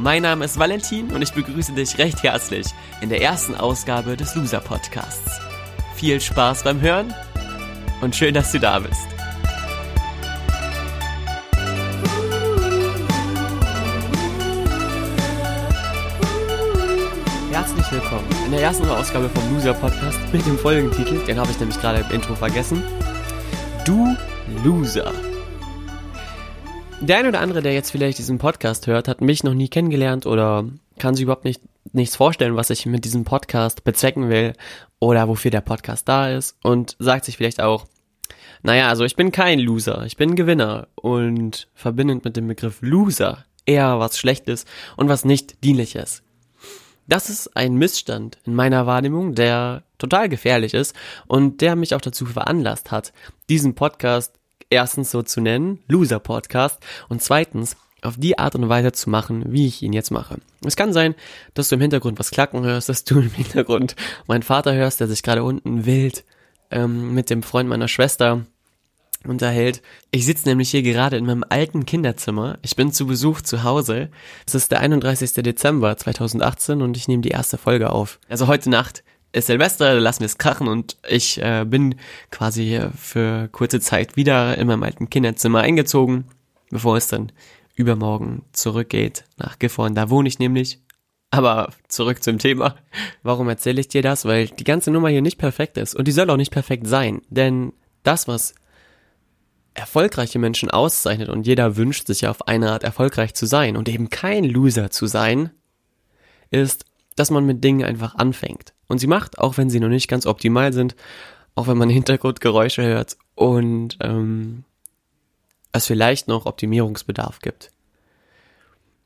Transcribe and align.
Mein 0.00 0.22
Name 0.22 0.44
ist 0.44 0.56
Valentin 0.56 1.10
und 1.10 1.22
ich 1.22 1.32
begrüße 1.32 1.72
dich 1.72 1.98
recht 1.98 2.22
herzlich 2.22 2.68
in 3.00 3.08
der 3.08 3.20
ersten 3.20 3.56
Ausgabe 3.56 4.16
des 4.16 4.36
Loser 4.36 4.60
Podcasts. 4.60 5.40
Viel 5.96 6.20
Spaß 6.20 6.62
beim 6.62 6.80
Hören 6.80 7.12
und 8.00 8.14
schön, 8.14 8.32
dass 8.32 8.52
du 8.52 8.60
da 8.60 8.78
bist. 8.78 9.08
Herzlich 17.50 17.90
willkommen 17.90 18.28
in 18.46 18.52
der 18.52 18.60
ersten 18.60 18.88
Ausgabe 18.88 19.28
vom 19.28 19.52
Loser 19.52 19.74
Podcast 19.74 20.20
mit 20.32 20.46
dem 20.46 20.58
folgenden 20.58 20.96
Titel, 20.96 21.26
den 21.26 21.40
habe 21.40 21.50
ich 21.50 21.58
nämlich 21.58 21.80
gerade 21.80 22.04
im 22.08 22.10
Intro 22.12 22.36
vergessen. 22.36 22.84
Du 23.84 24.16
Loser. 24.62 25.12
Der 27.00 27.18
ein 27.18 27.26
oder 27.26 27.40
andere, 27.40 27.62
der 27.62 27.74
jetzt 27.74 27.92
vielleicht 27.92 28.18
diesen 28.18 28.38
Podcast 28.38 28.86
hört, 28.88 29.06
hat 29.06 29.20
mich 29.20 29.44
noch 29.44 29.54
nie 29.54 29.68
kennengelernt 29.68 30.26
oder 30.26 30.64
kann 30.98 31.14
sich 31.14 31.22
überhaupt 31.22 31.44
nicht 31.44 31.62
nichts 31.92 32.16
vorstellen, 32.16 32.56
was 32.56 32.70
ich 32.70 32.86
mit 32.86 33.04
diesem 33.04 33.24
Podcast 33.24 33.84
bezwecken 33.84 34.28
will 34.28 34.52
oder 34.98 35.28
wofür 35.28 35.50
der 35.50 35.60
Podcast 35.60 36.08
da 36.08 36.28
ist 36.28 36.56
und 36.62 36.96
sagt 36.98 37.24
sich 37.24 37.36
vielleicht 37.36 37.60
auch, 37.60 37.86
naja, 38.62 38.88
also 38.88 39.04
ich 39.04 39.16
bin 39.16 39.32
kein 39.32 39.58
Loser, 39.58 40.04
ich 40.04 40.16
bin 40.16 40.34
Gewinner 40.34 40.88
und 40.96 41.68
verbindend 41.74 42.24
mit 42.24 42.36
dem 42.36 42.48
Begriff 42.48 42.78
Loser 42.82 43.44
eher 43.64 44.00
was 44.00 44.18
Schlechtes 44.18 44.64
und 44.96 45.08
was 45.08 45.24
nicht 45.24 45.62
Dienliches. 45.64 46.22
Das 47.06 47.30
ist 47.30 47.56
ein 47.56 47.76
Missstand 47.76 48.38
in 48.44 48.54
meiner 48.54 48.86
Wahrnehmung, 48.86 49.34
der 49.34 49.84
total 49.98 50.28
gefährlich 50.28 50.74
ist 50.74 50.94
und 51.26 51.60
der 51.60 51.76
mich 51.76 51.94
auch 51.94 52.00
dazu 52.00 52.26
veranlasst 52.26 52.90
hat, 52.90 53.12
diesen 53.48 53.74
Podcast 53.74 54.34
erstens 54.70 55.10
so 55.10 55.22
zu 55.22 55.40
nennen, 55.40 55.80
Loser 55.88 56.20
Podcast, 56.20 56.78
und 57.08 57.22
zweitens 57.22 57.76
auf 58.02 58.14
die 58.16 58.38
Art 58.38 58.54
und 58.54 58.68
Weise 58.68 58.92
zu 58.92 59.10
machen, 59.10 59.44
wie 59.52 59.66
ich 59.66 59.82
ihn 59.82 59.92
jetzt 59.92 60.10
mache. 60.10 60.38
Es 60.64 60.76
kann 60.76 60.92
sein, 60.92 61.14
dass 61.54 61.68
du 61.68 61.74
im 61.74 61.80
Hintergrund 61.80 62.18
was 62.18 62.30
klacken 62.30 62.64
hörst, 62.64 62.88
dass 62.88 63.04
du 63.04 63.18
im 63.20 63.30
Hintergrund 63.30 63.96
meinen 64.26 64.42
Vater 64.42 64.74
hörst, 64.74 65.00
der 65.00 65.08
sich 65.08 65.22
gerade 65.22 65.42
unten 65.42 65.84
wild 65.84 66.24
ähm, 66.70 67.14
mit 67.14 67.30
dem 67.30 67.42
Freund 67.42 67.68
meiner 67.68 67.88
Schwester 67.88 68.46
unterhält. 69.24 69.82
Ich 70.12 70.26
sitze 70.26 70.48
nämlich 70.48 70.70
hier 70.70 70.82
gerade 70.82 71.16
in 71.16 71.26
meinem 71.26 71.44
alten 71.48 71.86
Kinderzimmer. 71.86 72.58
Ich 72.62 72.76
bin 72.76 72.92
zu 72.92 73.06
Besuch 73.06 73.40
zu 73.40 73.64
Hause. 73.64 74.10
Es 74.46 74.54
ist 74.54 74.70
der 74.70 74.80
31. 74.80 75.32
Dezember 75.32 75.96
2018 75.96 76.82
und 76.82 76.96
ich 76.96 77.08
nehme 77.08 77.22
die 77.22 77.30
erste 77.30 77.58
Folge 77.58 77.90
auf. 77.90 78.20
Also 78.28 78.46
heute 78.46 78.70
Nacht 78.70 79.02
ist 79.32 79.46
Silvester, 79.46 80.00
lassen 80.00 80.20
wir 80.20 80.26
es 80.26 80.38
krachen 80.38 80.68
und 80.68 80.96
ich 81.08 81.40
äh, 81.42 81.64
bin 81.66 81.96
quasi 82.30 82.80
für 82.96 83.48
kurze 83.48 83.80
Zeit 83.80 84.16
wieder 84.16 84.56
in 84.56 84.66
meinem 84.66 84.82
alten 84.82 85.10
Kinderzimmer 85.10 85.60
eingezogen, 85.60 86.24
bevor 86.70 86.96
es 86.96 87.08
dann 87.08 87.32
übermorgen 87.74 88.42
zurückgeht 88.52 89.24
nach 89.36 89.58
Gifhorn. 89.58 89.94
Da 89.94 90.10
wohne 90.10 90.28
ich 90.28 90.38
nämlich. 90.38 90.80
Aber 91.30 91.72
zurück 91.88 92.22
zum 92.22 92.38
Thema. 92.38 92.76
Warum 93.22 93.50
erzähle 93.50 93.80
ich 93.80 93.88
dir 93.88 94.00
das? 94.00 94.24
Weil 94.24 94.46
die 94.46 94.64
ganze 94.64 94.90
Nummer 94.90 95.10
hier 95.10 95.20
nicht 95.20 95.36
perfekt 95.36 95.76
ist 95.76 95.94
und 95.94 96.08
die 96.08 96.12
soll 96.12 96.30
auch 96.30 96.38
nicht 96.38 96.52
perfekt 96.52 96.86
sein. 96.86 97.20
Denn 97.28 97.74
das, 98.02 98.28
was 98.28 98.54
erfolgreiche 99.74 100.38
Menschen 100.38 100.70
auszeichnet 100.70 101.28
und 101.28 101.46
jeder 101.46 101.76
wünscht 101.76 102.06
sich 102.06 102.22
ja 102.22 102.30
auf 102.30 102.48
eine 102.48 102.72
Art 102.72 102.82
erfolgreich 102.82 103.34
zu 103.34 103.44
sein 103.44 103.76
und 103.76 103.90
eben 103.90 104.08
kein 104.08 104.42
Loser 104.44 104.90
zu 104.90 105.06
sein, 105.06 105.50
ist, 106.50 106.86
dass 107.14 107.30
man 107.30 107.44
mit 107.44 107.62
Dingen 107.62 107.84
einfach 107.84 108.14
anfängt. 108.14 108.72
Und 108.88 108.98
sie 108.98 109.06
macht, 109.06 109.38
auch 109.38 109.56
wenn 109.56 109.70
sie 109.70 109.80
noch 109.80 109.88
nicht 109.88 110.08
ganz 110.08 110.26
optimal 110.26 110.72
sind, 110.72 110.96
auch 111.54 111.68
wenn 111.68 111.78
man 111.78 111.90
Hintergrundgeräusche 111.90 112.82
hört 112.82 113.16
und 113.34 113.98
ähm, 114.00 114.64
es 115.72 115.86
vielleicht 115.86 116.28
noch 116.28 116.46
Optimierungsbedarf 116.46 117.40
gibt. 117.40 117.70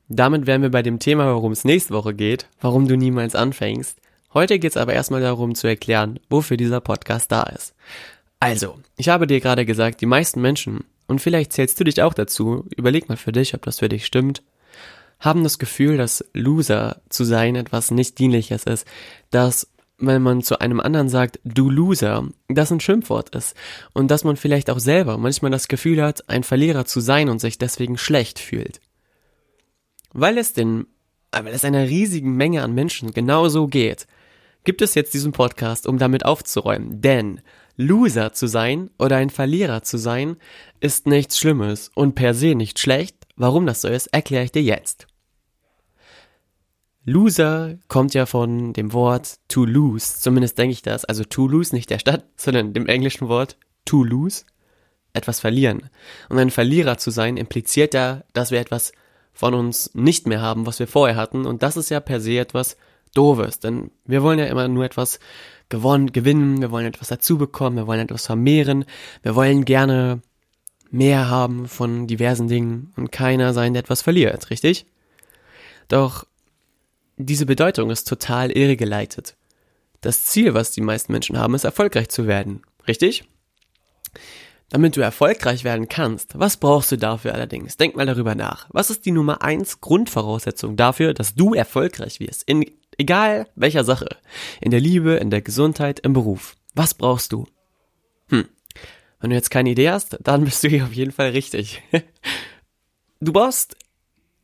Damit 0.09 0.47
wären 0.47 0.61
wir 0.61 0.71
bei 0.71 0.81
dem 0.81 0.99
Thema, 0.99 1.33
worum 1.33 1.51
es 1.51 1.65
nächste 1.65 1.93
Woche 1.93 2.13
geht, 2.13 2.47
warum 2.61 2.87
du 2.87 2.97
niemals 2.97 3.35
anfängst. 3.35 3.99
Heute 4.33 4.59
geht 4.59 4.71
es 4.71 4.77
aber 4.77 4.93
erstmal 4.93 5.21
darum 5.21 5.55
zu 5.55 5.67
erklären, 5.67 6.19
wofür 6.29 6.57
dieser 6.57 6.81
Podcast 6.81 7.31
da 7.31 7.43
ist. 7.43 7.73
Also, 8.39 8.79
ich 8.97 9.09
habe 9.09 9.27
dir 9.27 9.39
gerade 9.39 9.65
gesagt, 9.65 10.01
die 10.01 10.05
meisten 10.05 10.41
Menschen, 10.41 10.83
und 11.07 11.19
vielleicht 11.19 11.53
zählst 11.53 11.79
du 11.79 11.83
dich 11.83 12.01
auch 12.01 12.13
dazu, 12.13 12.65
überleg 12.75 13.09
mal 13.09 13.17
für 13.17 13.31
dich, 13.31 13.53
ob 13.53 13.61
das 13.63 13.79
für 13.79 13.89
dich 13.89 14.05
stimmt, 14.05 14.43
haben 15.19 15.43
das 15.43 15.59
Gefühl, 15.59 15.97
dass 15.97 16.25
Loser 16.33 17.01
zu 17.09 17.23
sein 17.23 17.55
etwas 17.55 17.91
nicht 17.91 18.19
dienliches 18.19 18.65
ist, 18.65 18.85
dass 19.31 19.69
wenn 20.05 20.21
man 20.21 20.41
zu 20.41 20.59
einem 20.59 20.79
anderen 20.79 21.09
sagt, 21.09 21.39
du 21.43 21.69
Loser, 21.69 22.27
das 22.47 22.71
ein 22.71 22.79
Schimpfwort 22.79 23.35
ist 23.35 23.55
und 23.93 24.09
dass 24.09 24.23
man 24.23 24.37
vielleicht 24.37 24.69
auch 24.69 24.79
selber 24.79 25.17
manchmal 25.17 25.51
das 25.51 25.67
Gefühl 25.67 26.01
hat, 26.01 26.29
ein 26.29 26.43
Verlierer 26.43 26.85
zu 26.85 26.99
sein 26.99 27.29
und 27.29 27.39
sich 27.39 27.57
deswegen 27.57 27.97
schlecht 27.97 28.39
fühlt. 28.39 28.79
Weil 30.11 30.37
es 30.37 30.53
den, 30.53 30.87
weil 31.31 31.47
es 31.47 31.65
einer 31.65 31.87
riesigen 31.87 32.35
Menge 32.35 32.63
an 32.63 32.73
Menschen 32.73 33.11
genauso 33.11 33.67
geht, 33.67 34.07
gibt 34.63 34.81
es 34.81 34.95
jetzt 34.95 35.13
diesen 35.13 35.31
Podcast, 35.31 35.87
um 35.87 35.97
damit 35.97 36.25
aufzuräumen, 36.25 37.01
denn 37.01 37.41
Loser 37.75 38.33
zu 38.33 38.47
sein 38.47 38.91
oder 38.99 39.17
ein 39.17 39.29
Verlierer 39.29 39.81
zu 39.81 39.97
sein, 39.97 40.37
ist 40.79 41.07
nichts 41.07 41.39
Schlimmes 41.39 41.91
und 41.95 42.13
per 42.15 42.33
se 42.33 42.55
nicht 42.55 42.79
schlecht. 42.79 43.15
Warum 43.35 43.65
das 43.65 43.81
so 43.81 43.87
ist, 43.87 44.07
erkläre 44.07 44.43
ich 44.43 44.51
dir 44.51 44.61
jetzt. 44.61 45.07
Loser 47.05 47.75
kommt 47.87 48.13
ja 48.13 48.25
von 48.25 48.73
dem 48.73 48.93
Wort 48.93 49.39
to 49.49 49.65
lose, 49.65 50.19
zumindest 50.19 50.57
denke 50.57 50.73
ich 50.73 50.81
das. 50.81 51.03
Also 51.05 51.23
to 51.23 51.47
lose, 51.47 51.75
nicht 51.75 51.89
der 51.89 51.99
Stadt, 51.99 52.25
sondern 52.37 52.73
dem 52.73 52.87
englischen 52.87 53.27
Wort 53.27 53.57
to 53.85 54.03
lose, 54.03 54.45
etwas 55.11 55.39
verlieren. 55.39 55.89
Und 56.29 56.39
ein 56.39 56.49
Verlierer 56.49 56.97
zu 56.97 57.11
sein 57.11 57.37
impliziert 57.37 57.93
ja, 57.93 58.23
dass 58.33 58.51
wir 58.51 58.59
etwas 58.59 58.93
von 59.33 59.53
uns 59.53 59.93
nicht 59.93 60.27
mehr 60.27 60.41
haben, 60.41 60.65
was 60.65 60.79
wir 60.79 60.87
vorher 60.87 61.15
hatten. 61.15 61.45
Und 61.45 61.63
das 61.63 61.77
ist 61.77 61.89
ja 61.89 61.99
per 61.99 62.21
se 62.21 62.39
etwas 62.39 62.77
Doofes, 63.13 63.59
denn 63.59 63.91
wir 64.05 64.23
wollen 64.23 64.39
ja 64.39 64.45
immer 64.45 64.67
nur 64.67 64.85
etwas 64.85 65.19
gewonnen, 65.69 66.11
gewinnen, 66.11 66.61
wir 66.61 66.71
wollen 66.71 66.87
etwas 66.87 67.09
dazu 67.09 67.37
bekommen, 67.37 67.75
wir 67.75 67.85
wollen 67.85 67.99
etwas 67.99 68.25
vermehren, 68.25 68.85
wir 69.21 69.35
wollen 69.35 69.65
gerne 69.65 70.21
mehr 70.89 71.29
haben 71.29 71.67
von 71.67 72.07
diversen 72.07 72.47
Dingen 72.47 72.91
und 72.95 73.11
keiner 73.11 73.53
sein, 73.53 73.73
der 73.73 73.81
etwas 73.81 74.01
verliert, 74.01 74.49
richtig? 74.49 74.87
Doch 75.87 76.25
diese 77.17 77.45
Bedeutung 77.45 77.89
ist 77.89 78.07
total 78.07 78.51
irregeleitet. 78.51 79.35
Das 80.01 80.25
Ziel, 80.25 80.53
was 80.53 80.71
die 80.71 80.81
meisten 80.81 81.11
Menschen 81.11 81.37
haben, 81.37 81.55
ist 81.55 81.63
erfolgreich 81.63 82.09
zu 82.09 82.27
werden, 82.27 82.61
richtig? 82.87 83.23
Damit 84.69 84.97
du 84.97 85.01
erfolgreich 85.01 85.63
werden 85.63 85.87
kannst, 85.87 86.37
was 86.39 86.57
brauchst 86.57 86.91
du 86.91 86.97
dafür 86.97 87.33
allerdings? 87.33 87.77
Denk 87.77 87.95
mal 87.95 88.05
darüber 88.05 88.35
nach. 88.35 88.67
Was 88.71 88.89
ist 88.89 89.05
die 89.05 89.11
Nummer 89.11 89.43
eins 89.43 89.81
Grundvoraussetzung 89.81 90.75
dafür, 90.75 91.13
dass 91.13 91.35
du 91.35 91.53
erfolgreich 91.53 92.19
wirst? 92.19 92.43
In 92.47 92.65
Egal 92.97 93.47
welcher 93.55 93.83
Sache. 93.83 94.17
In 94.61 94.71
der 94.71 94.79
Liebe, 94.79 95.13
in 95.15 95.29
der 95.29 95.41
Gesundheit, 95.41 95.99
im 95.99 96.13
Beruf. 96.13 96.55
Was 96.75 96.93
brauchst 96.93 97.31
du? 97.31 97.45
Hm. 98.29 98.47
Wenn 99.19 99.29
du 99.29 99.35
jetzt 99.35 99.51
keine 99.51 99.71
Idee 99.71 99.89
hast, 99.89 100.17
dann 100.21 100.45
bist 100.45 100.63
du 100.63 100.69
hier 100.69 100.83
auf 100.83 100.93
jeden 100.93 101.11
Fall 101.11 101.29
richtig. 101.29 101.81
Du 103.19 103.31
brauchst 103.31 103.77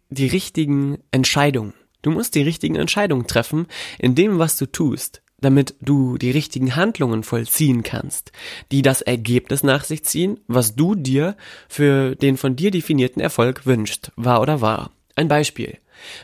die 0.07 0.27
richtigen 0.27 1.03
Entscheidungen. 1.11 1.73
Du 2.01 2.11
musst 2.11 2.35
die 2.35 2.41
richtigen 2.41 2.75
Entscheidungen 2.75 3.27
treffen 3.27 3.67
in 3.97 4.15
dem, 4.15 4.39
was 4.39 4.57
du 4.57 4.65
tust, 4.65 5.21
damit 5.41 5.75
du 5.81 6.17
die 6.17 6.31
richtigen 6.31 6.75
Handlungen 6.75 7.23
vollziehen 7.23 7.83
kannst, 7.83 8.31
die 8.71 8.81
das 8.81 9.01
Ergebnis 9.01 9.63
nach 9.63 9.83
sich 9.83 10.03
ziehen, 10.03 10.39
was 10.47 10.75
du 10.75 10.95
dir 10.95 11.35
für 11.67 12.15
den 12.15 12.37
von 12.37 12.55
dir 12.55 12.71
definierten 12.71 13.21
Erfolg 13.21 13.65
wünschst, 13.65 14.11
wahr 14.15 14.41
oder 14.41 14.61
wahr. 14.61 14.91
Ein 15.15 15.27
Beispiel. 15.27 15.77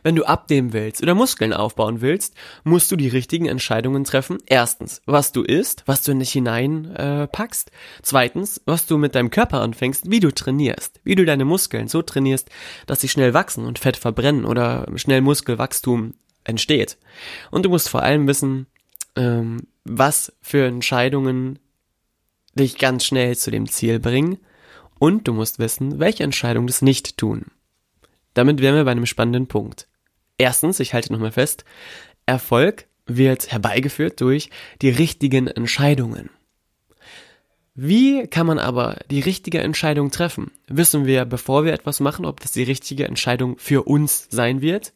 Wenn 0.04 0.16
du 0.16 0.26
abnehmen 0.26 0.74
willst 0.74 1.02
oder 1.02 1.16
Muskeln 1.16 1.54
aufbauen 1.54 2.02
willst, 2.02 2.36
musst 2.64 2.92
du 2.92 2.96
die 2.96 3.08
richtigen 3.08 3.46
Entscheidungen 3.46 4.04
treffen. 4.04 4.38
Erstens, 4.46 5.02
was 5.06 5.32
du 5.32 5.44
isst, 5.44 5.84
was 5.86 6.04
du 6.04 6.12
in 6.12 6.20
dich 6.20 6.32
hineinpackst. 6.32 7.70
Äh, 7.70 7.74
Zweitens, 8.02 8.62
was 8.66 8.86
du 8.86 8.98
mit 8.98 9.16
deinem 9.16 9.30
Körper 9.30 9.62
anfängst, 9.62 10.10
wie 10.10 10.20
du 10.20 10.32
trainierst, 10.34 11.00
wie 11.04 11.16
du 11.16 11.26
deine 11.26 11.46
Muskeln 11.46 11.88
so 11.88 12.02
trainierst, 12.02 12.50
dass 12.86 13.02
sie 13.02 13.10
schnell 13.10 13.34
wachsen 13.34 13.66
und 13.66 13.80
Fett 13.80 13.98
verbrennen 13.98 14.46
oder 14.46 14.88
schnell 14.96 15.22
Muskelwachstum 15.22 16.14
entsteht. 16.44 16.98
Und 17.52 17.66
du 17.66 17.70
musst 17.70 17.90
vor 17.90 18.04
allem 18.04 18.28
wissen, 18.28 18.68
ähm, 19.16 19.68
was 19.84 20.34
für 20.42 20.66
Entscheidungen 20.66 21.60
dich 22.54 22.78
ganz 22.78 23.06
schnell 23.06 23.36
zu 23.36 23.52
dem 23.52 23.68
Ziel 23.68 24.00
bringen 24.00 24.38
und 25.00 25.28
du 25.28 25.34
musst 25.34 25.60
wissen, 25.60 26.00
welche 26.00 26.24
Entscheidungen 26.24 26.68
das 26.68 26.82
nicht 26.82 27.18
tun. 27.18 27.46
Damit 28.36 28.62
wären 28.62 28.76
wir 28.76 28.84
bei 28.84 28.92
einem 28.92 29.08
spannenden 29.08 29.48
Punkt. 29.48 29.88
Erstens, 30.38 30.80
ich 30.80 30.94
halte 30.94 31.12
nochmal 31.12 31.32
fest, 31.32 31.66
Erfolg 32.28 32.86
wird 33.08 33.52
herbeigeführt 33.52 34.22
durch 34.22 34.50
die 34.82 34.90
richtigen 34.90 35.48
Entscheidungen. 35.48 36.30
Wie 37.74 38.28
kann 38.28 38.48
man 38.48 38.58
aber 38.58 39.00
die 39.12 39.20
richtige 39.20 39.60
Entscheidung 39.60 40.10
treffen? 40.10 40.52
Wissen 40.68 41.06
wir, 41.06 41.26
bevor 41.26 41.66
wir 41.66 41.74
etwas 41.74 42.00
machen, 42.00 42.26
ob 42.26 42.40
das 42.40 42.52
die 42.52 42.64
richtige 42.64 43.06
Entscheidung 43.06 43.58
für 43.58 43.84
uns 43.84 44.28
sein 44.30 44.62
wird? 44.62 44.94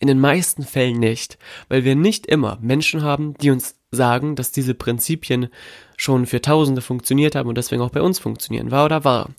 In 0.00 0.08
den 0.08 0.18
meisten 0.18 0.64
Fällen 0.64 0.98
nicht, 0.98 1.38
weil 1.68 1.84
wir 1.84 1.94
nicht 1.94 2.26
immer 2.26 2.58
Menschen 2.60 3.02
haben, 3.02 3.34
die 3.34 3.50
uns 3.50 3.76
sagen, 3.90 4.34
dass 4.34 4.50
diese 4.50 4.74
Prinzipien 4.74 5.48
schon 5.96 6.26
für 6.26 6.42
Tausende 6.42 6.82
funktioniert 6.82 7.34
haben 7.34 7.48
und 7.48 7.56
deswegen 7.56 7.82
auch 7.82 7.90
bei 7.90 8.02
uns 8.02 8.18
funktionieren. 8.18 8.70
Wahr 8.70 8.86
oder 8.86 9.04
wahr? 9.04 9.30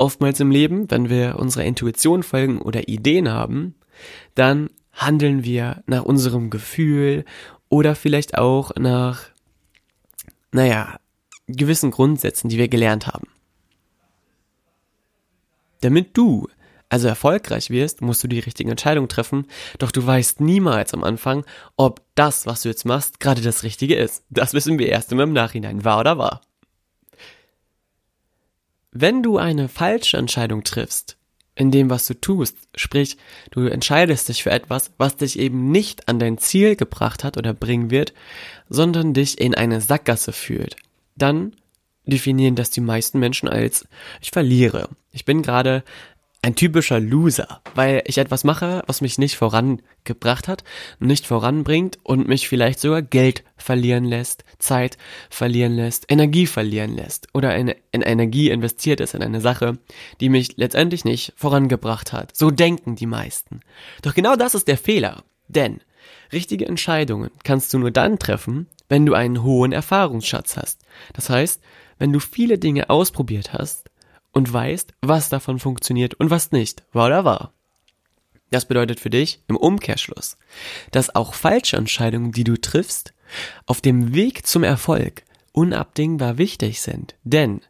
Oftmals 0.00 0.40
im 0.40 0.50
Leben, 0.50 0.90
wenn 0.90 1.10
wir 1.10 1.36
unserer 1.38 1.64
Intuition 1.64 2.22
folgen 2.22 2.62
oder 2.62 2.88
Ideen 2.88 3.28
haben, 3.28 3.74
dann 4.34 4.70
handeln 4.94 5.44
wir 5.44 5.82
nach 5.86 6.04
unserem 6.04 6.48
Gefühl 6.48 7.26
oder 7.68 7.94
vielleicht 7.94 8.38
auch 8.38 8.74
nach, 8.76 9.24
naja, 10.52 10.98
gewissen 11.48 11.90
Grundsätzen, 11.90 12.48
die 12.48 12.56
wir 12.56 12.68
gelernt 12.68 13.08
haben. 13.08 13.28
Damit 15.82 16.16
du 16.16 16.48
also 16.88 17.06
erfolgreich 17.06 17.68
wirst, 17.68 18.00
musst 18.00 18.24
du 18.24 18.28
die 18.28 18.38
richtigen 18.38 18.70
Entscheidungen 18.70 19.10
treffen, 19.10 19.48
doch 19.78 19.92
du 19.92 20.06
weißt 20.06 20.40
niemals 20.40 20.94
am 20.94 21.04
Anfang, 21.04 21.44
ob 21.76 22.00
das, 22.14 22.46
was 22.46 22.62
du 22.62 22.70
jetzt 22.70 22.86
machst, 22.86 23.20
gerade 23.20 23.42
das 23.42 23.64
Richtige 23.64 23.96
ist. 23.96 24.24
Das 24.30 24.54
wissen 24.54 24.78
wir 24.78 24.88
erst 24.88 25.12
immer 25.12 25.24
im 25.24 25.34
Nachhinein, 25.34 25.84
wahr 25.84 26.00
oder 26.00 26.16
wahr. 26.16 26.40
Wenn 28.92 29.22
du 29.22 29.38
eine 29.38 29.68
falsche 29.68 30.16
Entscheidung 30.16 30.64
triffst, 30.64 31.16
in 31.54 31.70
dem, 31.70 31.90
was 31.90 32.06
du 32.06 32.14
tust, 32.14 32.56
sprich, 32.74 33.16
du 33.50 33.66
entscheidest 33.66 34.28
dich 34.28 34.42
für 34.42 34.50
etwas, 34.50 34.92
was 34.98 35.16
dich 35.16 35.38
eben 35.38 35.70
nicht 35.70 36.08
an 36.08 36.18
dein 36.18 36.38
Ziel 36.38 36.74
gebracht 36.74 37.22
hat 37.22 37.36
oder 37.36 37.52
bringen 37.52 37.90
wird, 37.90 38.14
sondern 38.68 39.14
dich 39.14 39.40
in 39.40 39.54
eine 39.54 39.80
Sackgasse 39.80 40.32
führt, 40.32 40.76
dann 41.16 41.54
definieren 42.06 42.56
das 42.56 42.70
die 42.70 42.80
meisten 42.80 43.18
Menschen 43.18 43.48
als 43.48 43.86
ich 44.20 44.30
verliere. 44.30 44.88
Ich 45.12 45.24
bin 45.24 45.42
gerade 45.42 45.84
ein 46.42 46.54
typischer 46.54 47.00
Loser, 47.00 47.60
weil 47.74 48.02
ich 48.06 48.16
etwas 48.16 48.44
mache, 48.44 48.82
was 48.86 49.02
mich 49.02 49.18
nicht 49.18 49.36
vorangebracht 49.36 50.48
hat, 50.48 50.64
nicht 50.98 51.26
voranbringt 51.26 51.98
und 52.02 52.28
mich 52.28 52.48
vielleicht 52.48 52.80
sogar 52.80 53.02
Geld 53.02 53.44
verlieren 53.58 54.04
lässt, 54.04 54.44
Zeit 54.58 54.96
verlieren 55.28 55.74
lässt, 55.74 56.10
Energie 56.10 56.46
verlieren 56.46 56.96
lässt 56.96 57.28
oder 57.34 57.54
in, 57.56 57.74
in 57.92 58.00
Energie 58.00 58.48
investiert 58.48 59.00
ist 59.00 59.14
in 59.14 59.22
eine 59.22 59.42
Sache, 59.42 59.78
die 60.20 60.30
mich 60.30 60.56
letztendlich 60.56 61.04
nicht 61.04 61.34
vorangebracht 61.36 62.12
hat. 62.12 62.34
So 62.34 62.50
denken 62.50 62.96
die 62.96 63.06
meisten. 63.06 63.60
Doch 64.00 64.14
genau 64.14 64.34
das 64.36 64.54
ist 64.54 64.68
der 64.68 64.78
Fehler, 64.78 65.24
denn 65.48 65.80
richtige 66.32 66.66
Entscheidungen 66.66 67.30
kannst 67.44 67.74
du 67.74 67.78
nur 67.78 67.90
dann 67.90 68.18
treffen, 68.18 68.66
wenn 68.88 69.04
du 69.04 69.12
einen 69.12 69.42
hohen 69.42 69.72
Erfahrungsschatz 69.72 70.56
hast. 70.56 70.80
Das 71.12 71.28
heißt, 71.28 71.60
wenn 71.98 72.14
du 72.14 72.18
viele 72.18 72.58
Dinge 72.58 72.88
ausprobiert 72.88 73.52
hast 73.52 73.89
und 74.32 74.52
weißt, 74.52 74.94
was 75.00 75.28
davon 75.28 75.58
funktioniert 75.58 76.14
und 76.14 76.30
was 76.30 76.52
nicht, 76.52 76.84
wahr 76.92 77.06
oder 77.06 77.24
wahr. 77.24 77.52
Das 78.50 78.66
bedeutet 78.66 78.98
für 78.98 79.10
dich 79.10 79.42
im 79.48 79.56
Umkehrschluss, 79.56 80.36
dass 80.90 81.14
auch 81.14 81.34
falsche 81.34 81.76
Entscheidungen, 81.76 82.32
die 82.32 82.44
du 82.44 82.60
triffst, 82.60 83.14
auf 83.66 83.80
dem 83.80 84.12
Weg 84.14 84.46
zum 84.46 84.64
Erfolg 84.64 85.22
unabdingbar 85.52 86.36
wichtig 86.36 86.80
sind. 86.80 87.14
Denn 87.22 87.60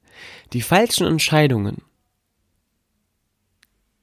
die 0.53 0.63
falschen 0.63 1.07
Entscheidungen 1.07 1.83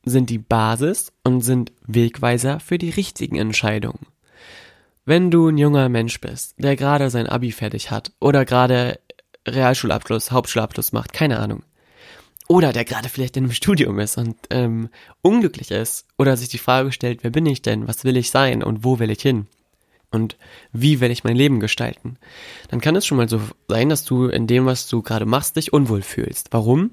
sind 0.06 0.30
die 0.30 0.38
Basis 0.38 1.12
und 1.24 1.42
sind 1.42 1.72
Wegweiser 1.86 2.60
für 2.60 2.78
die 2.78 2.92
richtigen 2.92 3.38
Entscheidungen. 3.38 4.08
Wenn 5.06 5.32
du 5.32 5.48
ein 5.48 5.58
junger 5.58 5.90
Mensch 5.90 6.20
bist, 6.22 6.56
der 6.58 6.76
gerade 6.76 7.10
sein 7.10 7.28
Abi 7.28 7.52
fertig 7.52 7.92
hat 7.92 8.12
oder 8.20 8.46
gerade 8.46 9.00
Realschulabschluss, 9.48 10.32
Hauptschulabschluss 10.32 10.92
macht, 10.92 11.14
keine 11.14 11.40
Ahnung. 11.40 11.64
Oder 12.48 12.72
der 12.74 12.86
gerade 12.86 13.10
vielleicht 13.10 13.38
in 13.38 13.46
einem 13.46 13.54
Studium 13.54 14.00
ist 14.00 14.18
und 14.18 14.36
ähm, 14.50 14.90
unglücklich 15.22 15.72
ist 15.72 16.06
oder 16.18 16.38
sich 16.38 16.50
die 16.50 16.58
Frage 16.58 16.92
stellt, 16.92 17.24
wer 17.24 17.32
bin 17.32 17.46
ich 17.46 17.62
denn, 17.62 17.88
was 17.88 18.04
will 18.04 18.18
ich 18.18 18.32
sein 18.32 18.64
und 18.64 18.84
wo 18.84 19.00
will 19.00 19.12
ich 19.12 19.22
hin? 19.22 19.48
Und 20.10 20.38
wie 20.72 21.02
will 21.02 21.12
ich 21.12 21.26
mein 21.26 21.36
Leben 21.36 21.60
gestalten? 21.60 22.18
Dann 22.70 22.80
kann 22.80 22.96
es 22.96 23.06
schon 23.06 23.18
mal 23.18 23.28
so 23.28 23.42
sein, 23.68 23.90
dass 23.90 24.06
du 24.06 24.28
in 24.28 24.48
dem, 24.48 24.66
was 24.66 24.88
du 24.88 25.02
gerade 25.02 25.26
machst, 25.26 25.58
dich 25.58 25.74
unwohl 25.74 26.02
fühlst. 26.02 26.48
Warum? 26.52 26.92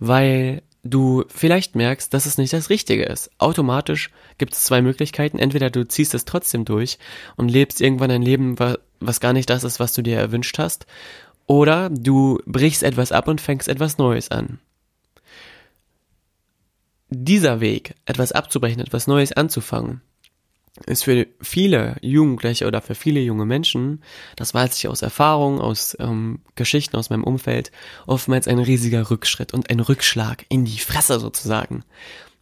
Weil 0.00 0.62
du 0.82 1.24
vielleicht 1.28 1.76
merkst, 1.76 2.12
dass 2.12 2.26
es 2.26 2.38
nicht 2.38 2.52
das 2.52 2.68
Richtige 2.68 3.04
ist. 3.04 3.30
Automatisch 3.38 4.10
gibt 4.38 4.54
es 4.54 4.64
zwei 4.64 4.82
Möglichkeiten. 4.82 5.38
Entweder 5.38 5.70
du 5.70 5.86
ziehst 5.86 6.12
es 6.14 6.24
trotzdem 6.24 6.64
durch 6.64 6.98
und 7.36 7.50
lebst 7.50 7.80
irgendwann 7.80 8.10
ein 8.10 8.22
Leben, 8.22 8.56
was 8.98 9.20
gar 9.20 9.32
nicht 9.32 9.48
das 9.48 9.62
ist, 9.62 9.78
was 9.78 9.92
du 9.92 10.02
dir 10.02 10.18
erwünscht 10.18 10.58
hast. 10.58 10.86
Oder 11.46 11.88
du 11.90 12.40
brichst 12.46 12.82
etwas 12.82 13.12
ab 13.12 13.28
und 13.28 13.40
fängst 13.40 13.68
etwas 13.68 13.98
Neues 13.98 14.30
an. 14.30 14.58
Dieser 17.10 17.60
Weg, 17.60 17.94
etwas 18.06 18.30
abzubrechen, 18.30 18.80
etwas 18.80 19.08
Neues 19.08 19.32
anzufangen, 19.32 20.00
ist 20.86 21.04
für 21.04 21.26
viele 21.40 21.96
Jugendliche 22.00 22.66
oder 22.68 22.80
für 22.80 22.94
viele 22.94 23.20
junge 23.20 23.44
Menschen, 23.44 24.02
das 24.36 24.54
weiß 24.54 24.76
ich 24.78 24.86
aus 24.86 25.02
Erfahrung, 25.02 25.60
aus 25.60 25.96
ähm, 25.98 26.38
Geschichten 26.54 26.96
aus 26.96 27.10
meinem 27.10 27.24
Umfeld, 27.24 27.72
oftmals 28.06 28.46
ein 28.46 28.60
riesiger 28.60 29.10
Rückschritt 29.10 29.52
und 29.52 29.70
ein 29.70 29.80
Rückschlag 29.80 30.46
in 30.48 30.64
die 30.64 30.78
Fresse 30.78 31.18
sozusagen. 31.18 31.84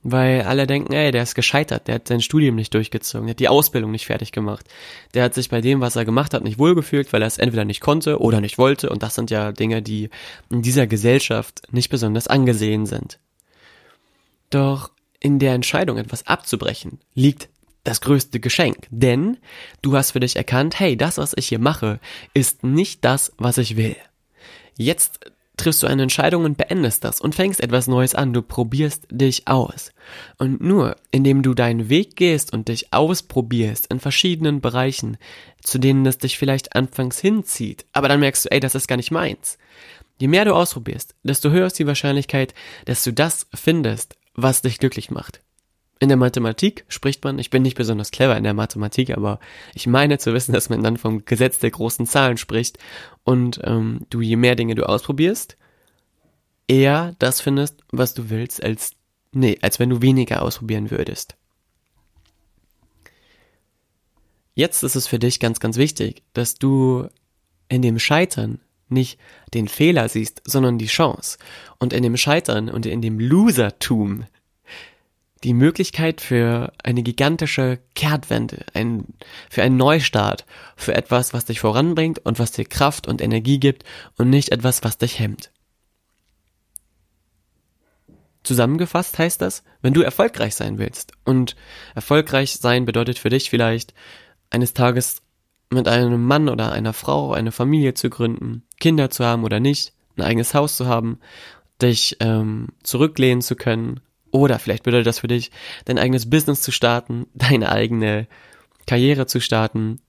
Weil 0.03 0.43
alle 0.43 0.67
denken, 0.67 0.93
ey, 0.93 1.11
der 1.11 1.25
ist 1.25 1.35
gescheitert, 1.35 1.89
der 1.89 1.97
hat 1.97 2.09
sein 2.09 2.21
Studium 2.21 2.55
nicht 2.55 2.73
durchgezogen, 2.73 3.27
der 3.27 3.33
hat 3.33 3.41
die 3.41 3.49
Ausbildung 3.49 3.91
nicht 3.91 4.07
fertig 4.07 4.31
gemacht. 4.31 4.67
Der 5.15 5.25
hat 5.25 5.35
sich 5.35 5.49
bei 5.49 5.61
dem, 5.61 5.81
was 5.81 5.97
er 5.97 6.05
gemacht 6.05 6.35
hat, 6.35 6.45
nicht 6.45 6.59
wohlgefühlt, 6.59 7.13
weil 7.13 7.23
er 7.23 7.27
es 7.27 7.39
entweder 7.39 7.65
nicht 7.65 7.81
konnte 7.81 8.21
oder 8.21 8.41
nicht 8.41 8.59
wollte. 8.59 8.91
Und 8.91 9.03
das 9.03 9.17
sind 9.17 9.31
ja 9.31 9.51
Dinge, 9.51 9.83
die 9.83 10.11
in 10.51 10.63
dieser 10.63 10.87
Gesellschaft 10.87 11.63
nicht 11.73 11.89
besonders 11.89 12.29
angesehen 12.29 12.87
sind. 12.87 13.19
Doch 14.51 14.91
in 15.21 15.39
der 15.39 15.55
Entscheidung, 15.55 15.99
etwas 15.99 16.27
abzubrechen, 16.27 17.01
liegt 17.15 17.49
das 17.85 18.01
größte 18.01 18.41
Geschenk, 18.41 18.87
denn 18.91 19.39
du 19.83 19.97
hast 19.97 20.13
für 20.13 20.21
dich 20.21 20.37
erkannt, 20.37 20.79
hey, 20.79 20.97
das, 20.97 21.19
was 21.19 21.35
ich 21.37 21.49
hier 21.49 21.59
mache, 21.59 22.01
ist 22.35 22.63
nicht 22.63 23.05
das, 23.05 23.33
was 23.39 23.59
ich 23.59 23.77
will. 23.77 23.97
Jetzt 24.77 25.21
triffst 25.59 25.83
du 25.83 25.87
eine 25.87 26.03
Entscheidung 26.03 26.45
und 26.45 26.57
beendest 26.57 27.05
das 27.05 27.21
und 27.21 27.35
fängst 27.35 27.61
etwas 27.61 27.89
Neues 27.89 28.15
an. 28.15 28.33
Du 28.33 28.43
probierst 28.43 29.07
dich 29.11 29.49
aus. 29.49 29.93
Und 30.39 30.61
nur 30.61 30.97
indem 31.11 31.43
du 31.43 31.53
deinen 31.53 31.89
Weg 31.89 32.17
gehst 32.17 32.53
und 32.53 32.69
dich 32.69 32.93
ausprobierst 32.93 33.89
in 33.89 34.01
verschiedenen 34.01 34.61
Bereichen, 34.61 35.19
zu 35.61 35.79
denen 35.79 36.07
es 36.07 36.19
dich 36.19 36.39
vielleicht 36.39 36.75
anfangs 36.77 37.19
hinzieht, 37.19 37.85
aber 37.93 38.09
dann 38.09 38.21
merkst 38.21 38.45
du, 38.45 38.51
ey, 38.51 38.61
das 38.61 38.75
ist 38.75 38.87
gar 38.87 38.97
nicht 38.97 39.11
meins. 39.11 39.59
Je 40.21 40.29
mehr 40.29 40.45
du 40.45 40.55
ausprobierst, 40.55 41.15
desto 41.23 41.51
höher 41.51 41.67
ist 41.67 41.79
die 41.79 41.87
Wahrscheinlichkeit, 41.87 42.55
dass 42.87 43.05
du 43.05 43.13
das 43.13 43.47
findest, 43.55 44.17
was 44.41 44.63
dich 44.63 44.79
glücklich 44.79 45.11
macht. 45.11 45.43
In 45.99 46.09
der 46.09 46.17
Mathematik 46.17 46.85
spricht 46.87 47.25
man, 47.25 47.41
ich 47.41 47.51
bin 47.51 47.63
nicht 47.63 47.77
besonders 47.77 48.13
clever 48.13 48.37
in 48.37 48.45
der 48.45 48.55
Mathematik, 48.55 49.11
aber 49.11 49.41
ich 49.75 49.89
meine 49.89 50.19
zu 50.19 50.33
wissen, 50.33 50.53
dass 50.53 50.69
man 50.69 50.83
dann 50.85 50.97
vom 50.97 51.25
Gesetz 51.25 51.59
der 51.59 51.73
großen 51.73 52.07
Zahlen 52.07 52.37
spricht 52.37 52.79
und 53.25 53.61
ähm, 53.65 54.07
du 54.09 54.21
je 54.21 54.37
mehr 54.37 54.55
Dinge 54.55 54.77
du 54.77 54.89
ausprobierst, 54.89 55.57
eher 56.69 57.17
das 57.19 57.41
findest, 57.41 57.83
was 57.91 58.15
du 58.15 58.31
willst, 58.31 58.63
als 58.63 58.93
nee, 59.33 59.59
als 59.61 59.81
wenn 59.81 59.91
du 59.91 60.01
weniger 60.01 60.43
ausprobieren 60.43 60.93
würdest. 60.93 61.37
Jetzt 64.55 64.85
ist 64.85 64.95
es 64.95 65.09
für 65.09 65.19
dich 65.19 65.41
ganz, 65.41 65.59
ganz 65.59 65.77
wichtig, 65.77 66.23
dass 66.33 66.55
du 66.55 67.09
in 67.69 67.83
dem 67.83 67.99
Scheitern 67.99 68.61
nicht 68.91 69.19
den 69.55 69.69
Fehler 69.69 70.09
siehst, 70.09 70.43
sondern 70.45 70.79
die 70.79 70.87
Chance. 70.87 71.39
Und 71.79 71.93
in 71.93 72.03
dem 72.03 72.17
Scheitern 72.17 72.69
und 72.69 72.87
in 72.87 73.03
dem 73.03 73.19
Losertum 73.19 74.25
die 75.45 75.55
Möglichkeit 75.55 76.21
für 76.21 76.73
eine 76.83 77.03
gigantische 77.03 77.79
Kehrtwende, 77.95 78.65
ein, 78.75 79.05
für 79.51 79.63
einen 79.63 79.77
Neustart, 79.77 80.45
für 80.77 80.95
etwas, 80.95 81.33
was 81.33 81.45
dich 81.45 81.61
voranbringt 81.61 82.19
und 82.21 82.39
was 82.39 82.53
dir 82.53 82.65
Kraft 82.65 83.07
und 83.07 83.23
Energie 83.23 83.61
gibt 83.61 83.85
und 84.17 84.31
nicht 84.31 84.51
etwas, 84.51 84.83
was 84.83 84.99
dich 84.99 85.19
hemmt. 85.19 85.53
Zusammengefasst 88.43 89.19
heißt 89.19 89.43
das, 89.43 89.63
wenn 89.83 89.95
du 89.95 90.03
erfolgreich 90.03 90.55
sein 90.55 90.79
willst 90.79 91.13
und 91.25 91.55
erfolgreich 91.95 92.55
sein 92.55 92.85
bedeutet 92.85 93.19
für 93.19 93.29
dich 93.29 93.51
vielleicht 93.51 93.95
eines 94.51 94.75
Tages 94.75 95.23
mit 95.71 95.87
einem 95.87 96.25
Mann 96.25 96.49
oder 96.49 96.73
einer 96.73 96.95
Frau 96.95 97.33
eine 97.33 97.53
Familie 97.53 97.95
zu 97.95 98.09
gründen, 98.09 98.63
Kinder 98.81 99.11
zu 99.11 99.25
haben 99.25 99.45
oder 99.45 99.61
nicht, 99.61 99.93
ein 100.17 100.23
eigenes 100.23 100.55
Haus 100.55 100.77
zu 100.77 100.87
haben, 100.87 101.19
dich 101.81 102.17
ähm, 102.21 102.69
zurücklehnen 102.83 103.43
zu 103.43 103.57
können 103.57 104.01
oder 104.31 104.59
vielleicht 104.59 104.83
bedeutet 104.83 105.07
das 105.07 105.21
für 105.21 105.29
dich, 105.29 105.51
dein 105.85 105.99
eigenes 105.99 106.29
Business 106.29 106.63
zu 106.63 106.73
starten, 106.73 107.27
deine 107.35 107.71
eigene 107.71 108.27
Karriere 108.87 109.27
zu 109.27 109.41
starten, 109.41 110.01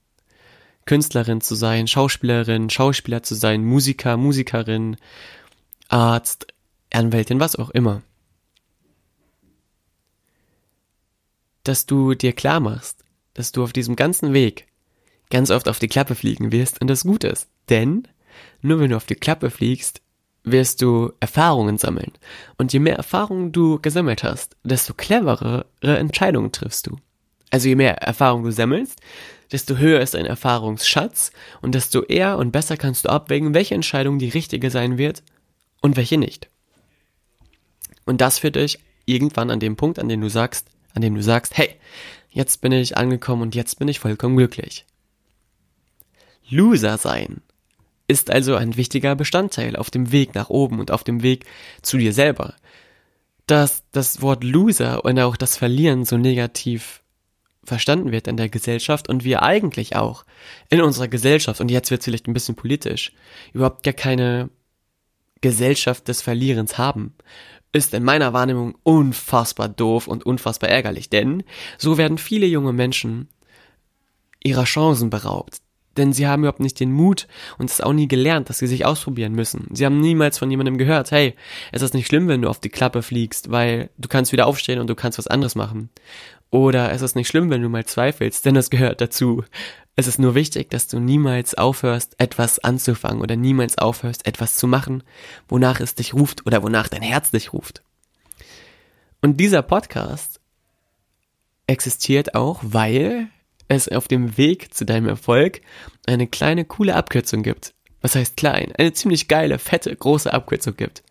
Künstlerin 0.86 1.40
zu 1.40 1.54
sein, 1.54 1.86
Schauspielerin, 1.86 2.70
Schauspieler 2.70 3.22
zu 3.22 3.34
sein, 3.34 3.64
Musiker, 3.64 4.16
Musikerin, 4.16 4.96
Arzt, 5.88 6.46
Anwältin, 6.92 7.40
was 7.40 7.56
auch 7.56 7.70
immer. 7.70 8.02
Dass 11.62 11.86
du 11.86 12.14
dir 12.14 12.32
klar 12.32 12.60
machst, 12.60 13.04
dass 13.34 13.52
du 13.52 13.62
auf 13.62 13.72
diesem 13.72 13.94
ganzen 13.94 14.32
Weg 14.32 14.66
ganz 15.30 15.50
oft 15.50 15.68
auf 15.68 15.78
die 15.78 15.88
Klappe 15.88 16.14
fliegen 16.14 16.50
wirst 16.50 16.80
und 16.80 16.88
das 16.88 17.04
gut 17.04 17.22
ist. 17.22 17.48
Denn 17.68 18.08
nur 18.62 18.80
wenn 18.80 18.90
du 18.90 18.96
auf 18.96 19.06
die 19.06 19.14
Klappe 19.14 19.50
fliegst, 19.50 20.00
wirst 20.44 20.82
du 20.82 21.12
Erfahrungen 21.20 21.78
sammeln. 21.78 22.12
Und 22.56 22.72
je 22.72 22.78
mehr 22.78 22.96
Erfahrungen 22.96 23.52
du 23.52 23.78
gesammelt 23.80 24.22
hast, 24.22 24.56
desto 24.64 24.94
cleverere 24.94 25.66
Entscheidungen 25.82 26.52
triffst 26.52 26.86
du. 26.86 26.96
Also 27.50 27.68
je 27.68 27.76
mehr 27.76 27.98
Erfahrung 27.98 28.44
du 28.44 28.52
sammelst, 28.52 29.00
desto 29.52 29.76
höher 29.76 30.00
ist 30.00 30.14
dein 30.14 30.26
Erfahrungsschatz 30.26 31.32
und 31.60 31.74
desto 31.74 32.02
eher 32.02 32.38
und 32.38 32.52
besser 32.52 32.76
kannst 32.76 33.04
du 33.04 33.08
abwägen, 33.08 33.54
welche 33.54 33.74
Entscheidung 33.74 34.18
die 34.18 34.28
richtige 34.28 34.70
sein 34.70 34.98
wird 34.98 35.22
und 35.80 35.96
welche 35.96 36.18
nicht. 36.18 36.48
Und 38.06 38.20
das 38.20 38.38
führt 38.38 38.56
dich 38.56 38.78
irgendwann 39.04 39.50
an 39.50 39.60
dem 39.60 39.76
Punkt, 39.76 39.98
an 39.98 40.08
dem 40.08 40.20
du 40.20 40.30
sagst, 40.30 40.68
an 40.94 41.02
dem 41.02 41.14
du 41.14 41.22
sagst, 41.22 41.56
hey, 41.56 41.76
jetzt 42.30 42.60
bin 42.60 42.72
ich 42.72 42.96
angekommen 42.96 43.42
und 43.42 43.54
jetzt 43.54 43.78
bin 43.78 43.88
ich 43.88 43.98
vollkommen 43.98 44.36
glücklich. 44.36 44.86
Loser 46.48 46.98
sein 46.98 47.42
ist 48.10 48.30
also 48.30 48.56
ein 48.56 48.76
wichtiger 48.76 49.14
Bestandteil 49.14 49.76
auf 49.76 49.88
dem 49.88 50.10
Weg 50.10 50.34
nach 50.34 50.50
oben 50.50 50.80
und 50.80 50.90
auf 50.90 51.04
dem 51.04 51.22
Weg 51.22 51.44
zu 51.80 51.96
dir 51.96 52.12
selber. 52.12 52.54
Dass 53.46 53.84
das 53.92 54.20
Wort 54.20 54.42
Loser 54.42 55.04
und 55.04 55.18
auch 55.20 55.36
das 55.36 55.56
Verlieren 55.56 56.04
so 56.04 56.18
negativ 56.18 57.02
verstanden 57.62 58.10
wird 58.10 58.26
in 58.26 58.36
der 58.36 58.48
Gesellschaft 58.48 59.08
und 59.08 59.22
wir 59.22 59.42
eigentlich 59.42 59.94
auch 59.94 60.24
in 60.70 60.80
unserer 60.80 61.06
Gesellschaft, 61.06 61.60
und 61.60 61.70
jetzt 61.70 61.92
wird 61.92 62.00
es 62.00 62.04
vielleicht 62.04 62.26
ein 62.26 62.34
bisschen 62.34 62.56
politisch, 62.56 63.12
überhaupt 63.52 63.84
gar 63.84 63.94
keine 63.94 64.50
Gesellschaft 65.40 66.08
des 66.08 66.20
Verlierens 66.20 66.78
haben, 66.78 67.14
ist 67.72 67.94
in 67.94 68.02
meiner 68.02 68.32
Wahrnehmung 68.32 68.76
unfassbar 68.82 69.68
doof 69.68 70.08
und 70.08 70.26
unfassbar 70.26 70.68
ärgerlich, 70.68 71.10
denn 71.10 71.44
so 71.78 71.96
werden 71.96 72.18
viele 72.18 72.46
junge 72.46 72.72
Menschen 72.72 73.28
ihrer 74.42 74.64
Chancen 74.64 75.10
beraubt 75.10 75.60
denn 76.00 76.12
sie 76.12 76.26
haben 76.26 76.42
überhaupt 76.42 76.60
nicht 76.60 76.80
den 76.80 76.92
Mut 76.92 77.28
und 77.58 77.70
es 77.70 77.80
auch 77.80 77.92
nie 77.92 78.08
gelernt, 78.08 78.48
dass 78.48 78.58
sie 78.58 78.66
sich 78.66 78.84
ausprobieren 78.84 79.32
müssen. 79.32 79.68
Sie 79.72 79.84
haben 79.84 80.00
niemals 80.00 80.38
von 80.38 80.50
jemandem 80.50 80.78
gehört, 80.78 81.10
hey, 81.10 81.34
es 81.70 81.82
ist 81.82 81.94
nicht 81.94 82.06
schlimm, 82.06 82.26
wenn 82.28 82.42
du 82.42 82.48
auf 82.48 82.58
die 82.58 82.68
Klappe 82.68 83.02
fliegst, 83.02 83.50
weil 83.50 83.90
du 83.98 84.08
kannst 84.08 84.32
wieder 84.32 84.46
aufstehen 84.46 84.80
und 84.80 84.88
du 84.88 84.94
kannst 84.94 85.18
was 85.18 85.28
anderes 85.28 85.54
machen. 85.54 85.90
Oder 86.50 86.90
es 86.90 87.02
ist 87.02 87.14
nicht 87.14 87.28
schlimm, 87.28 87.50
wenn 87.50 87.62
du 87.62 87.68
mal 87.68 87.84
zweifelst, 87.84 88.44
denn 88.44 88.54
das 88.54 88.70
gehört 88.70 89.00
dazu. 89.00 89.44
Es 89.94 90.06
ist 90.06 90.18
nur 90.18 90.34
wichtig, 90.34 90.70
dass 90.70 90.88
du 90.88 90.98
niemals 90.98 91.54
aufhörst, 91.54 92.14
etwas 92.18 92.58
anzufangen 92.58 93.22
oder 93.22 93.36
niemals 93.36 93.78
aufhörst, 93.78 94.26
etwas 94.26 94.56
zu 94.56 94.66
machen, 94.66 95.02
wonach 95.48 95.80
es 95.80 95.94
dich 95.94 96.14
ruft 96.14 96.46
oder 96.46 96.62
wonach 96.62 96.88
dein 96.88 97.02
Herz 97.02 97.30
dich 97.30 97.52
ruft. 97.52 97.82
Und 99.22 99.38
dieser 99.38 99.62
Podcast 99.62 100.40
existiert 101.66 102.34
auch, 102.34 102.60
weil 102.62 103.28
es 103.70 103.88
auf 103.88 104.08
dem 104.08 104.36
Weg 104.36 104.74
zu 104.74 104.84
deinem 104.84 105.08
Erfolg 105.08 105.60
eine 106.06 106.26
kleine 106.26 106.64
coole 106.64 106.94
Abkürzung 106.94 107.42
gibt. 107.42 107.72
Was 108.00 108.14
heißt 108.14 108.36
klein? 108.36 108.72
Eine 108.76 108.92
ziemlich 108.92 109.28
geile, 109.28 109.58
fette, 109.58 109.94
große 109.94 110.32
Abkürzung 110.32 110.76
gibt. 110.76 111.02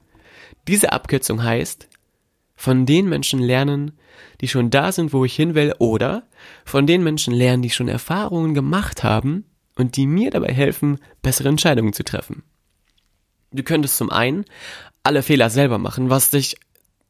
Diese 0.68 0.92
Abkürzung 0.92 1.44
heißt, 1.44 1.88
von 2.56 2.86
den 2.86 3.08
Menschen 3.08 3.39
lernen, 3.39 3.94
die 4.42 4.50
schon 4.50 4.70
da 4.70 4.92
sind, 4.92 5.13
wo 5.13 5.24
ich 5.24 5.36
hin 5.36 5.56
will, 5.56 5.74
oder 5.80 6.24
von 6.66 6.86
den 6.86 7.04
Menschen 7.04 7.34
lernen, 7.34 7.63
die 7.63 7.70
schon 7.70 7.88
Erfahrungen 7.88 8.54
gemacht 8.54 9.04
haben 9.04 9.46
und 9.75 9.96
die 9.96 10.08
mir 10.08 10.30
dabei 10.30 10.54
helfen, 10.54 11.00
bessere 11.22 11.48
Entscheidungen 11.48 11.94
zu 11.94 12.04
treffen. 12.04 12.44
Du 13.51 13.63
könntest 13.63 13.96
zum 13.98 14.12
einen 14.12 14.44
alle 15.01 15.24
Fehler 15.24 15.50
selber 15.50 15.78
machen, 15.78 16.10
was 16.10 16.32
dich 16.32 16.58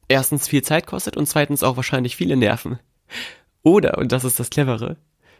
erstens 0.08 0.48
viel 0.48 0.62
Zeit 0.62 0.86
kostet 0.86 1.18
und 1.18 1.26
zweitens 1.26 1.64
auch 1.64 1.76
wahrscheinlich 1.76 2.16
viele 2.16 2.38
Nerven. 2.38 2.78
Oder, 3.64 3.98
und 3.98 4.12
das 4.12 4.24
ist 4.24 4.40
das 4.40 4.52
Clevere, 4.52 4.98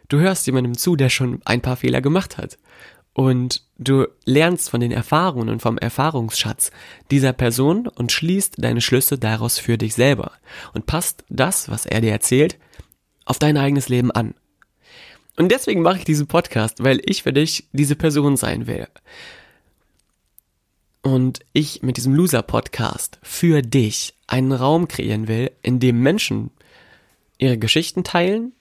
Du 0.10 0.20
hörst 0.20 0.48
jemandem 0.48 0.78
zu, 0.78 0.96
der 0.96 1.10
schon 1.10 1.42
ein 1.46 1.62
paar 1.62 1.78
Fehler 1.78 2.02
gemacht 2.02 2.38
hat. 2.38 2.58
Und 3.14 3.64
du 3.78 4.08
lernst 4.26 4.70
von 4.70 4.82
den 4.82 4.92
Erfahrungen 4.92 5.50
und 5.50 5.62
vom 5.62 5.78
Erfahrungsschatz 5.78 6.72
dieser 7.12 7.34
Person 7.34 7.88
und 7.88 8.12
schließt 8.12 8.56
deine 8.58 8.82
Schlüsse 8.82 9.18
daraus 9.18 9.60
für 9.60 9.78
dich 9.78 9.94
selber 9.94 10.32
und 10.74 10.86
passt 10.86 11.26
das, 11.30 11.70
was 11.70 11.86
er 11.86 12.02
dir 12.02 12.12
erzählt, 12.12 12.58
auf 13.26 13.40
dein 13.40 13.58
eigenes 13.58 13.90
Leben 13.90 14.12
an. 14.12 14.36
Und 15.38 15.52
deswegen 15.52 15.82
mache 15.82 16.00
ich 16.00 16.06
diesen 16.06 16.28
Podcast, 16.28 16.84
weil 16.84 17.02
ich 17.04 17.24
für 17.24 17.34
dich 17.34 17.68
diese 17.72 17.96
Person 17.96 18.38
sein 18.38 18.68
will. 18.68 18.88
Und 21.02 21.40
ich 21.54 21.82
mit 21.82 21.98
diesem 21.98 22.14
Loser-Podcast 22.14 23.20
für 23.22 23.62
dich 23.62 24.16
einen 24.28 24.52
Raum 24.52 24.88
kreieren 24.88 25.28
will, 25.28 25.52
in 25.62 25.80
dem 25.80 26.02
Menschen 26.02 26.52
ihre 27.38 27.58
Geschichten 27.58 28.04
teilen, 28.04 28.54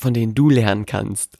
von 0.00 0.14
denen 0.14 0.34
du 0.34 0.50
lernen 0.50 0.86
kannst. 0.86 1.38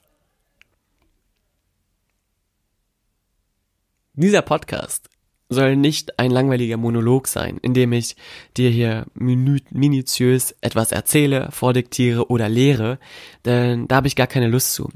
Dieser 4.15 4.43
Podcast 4.43 5.09
soll 5.49 5.77
nicht 5.77 6.19
ein 6.19 6.31
langweiliger 6.31 6.77
Monolog 6.77 7.27
sein, 7.27 7.59
in 7.63 7.75
dem 7.75 7.93
ich 7.93 8.17
dir 8.57 8.71
hier 8.71 9.07
minutiös 9.15 10.55
etwas 10.61 10.93
erzähle, 10.93 11.49
vordiktiere 11.51 12.31
oder 12.31 12.49
lehre, 12.49 12.99
denn 13.45 13.89
da 13.89 13.97
habe 13.97 14.07
ich 14.07 14.15
gar 14.15 14.29
keine 14.29 14.49
Lust 14.49 14.75
zu. 14.75 14.91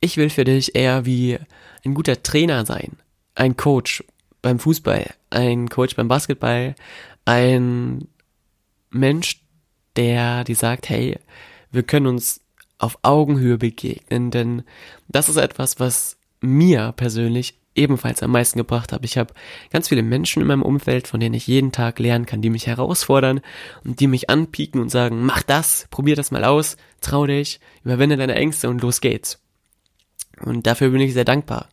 Ich 0.00 0.16
will 0.16 0.30
für 0.30 0.44
dich 0.44 0.74
eher 0.74 1.06
wie 1.06 1.38
ein 1.84 1.94
guter 1.94 2.22
Trainer 2.22 2.66
sein, 2.66 2.96
ein 3.34 3.56
Coach 3.56 4.02
beim 4.42 4.58
Fußball, 4.58 5.14
ein 5.30 5.68
Coach 5.68 5.94
beim 5.94 6.08
Basketball, 6.08 6.74
ein 7.24 8.08
Mensch, 8.90 9.40
der 9.96 10.44
dir 10.44 10.56
sagt, 10.56 10.88
hey, 10.88 11.18
wir 11.70 11.82
können 11.82 12.06
uns 12.06 12.40
auf 12.78 12.98
Augenhöhe 13.02 13.58
begegnen, 13.58 14.30
denn 14.30 14.62
das 15.08 15.28
ist 15.28 15.36
etwas, 15.36 15.80
was 15.80 16.16
mir 16.40 16.92
persönlich 16.92 17.58
ebenfalls 17.74 18.22
am 18.22 18.32
meisten 18.32 18.58
gebracht 18.58 18.92
hat. 18.92 19.04
Ich 19.04 19.16
habe 19.16 19.32
ganz 19.70 19.88
viele 19.88 20.02
Menschen 20.02 20.42
in 20.42 20.48
meinem 20.48 20.62
Umfeld, 20.62 21.06
von 21.06 21.20
denen 21.20 21.34
ich 21.34 21.46
jeden 21.46 21.72
Tag 21.72 21.98
lernen 21.98 22.26
kann, 22.26 22.42
die 22.42 22.50
mich 22.50 22.66
herausfordern 22.66 23.40
und 23.84 24.00
die 24.00 24.08
mich 24.08 24.28
anpieken 24.28 24.80
und 24.80 24.90
sagen, 24.90 25.24
mach 25.24 25.42
das, 25.42 25.86
probier 25.90 26.16
das 26.16 26.30
mal 26.30 26.44
aus, 26.44 26.76
trau 27.00 27.26
dich, 27.26 27.60
überwinde 27.84 28.16
deine 28.16 28.34
Ängste 28.34 28.68
und 28.68 28.82
los 28.82 29.00
geht's. 29.00 29.40
Und 30.40 30.66
dafür 30.66 30.90
bin 30.90 31.00
ich 31.00 31.14
sehr 31.14 31.24
dankbar. 31.24 31.68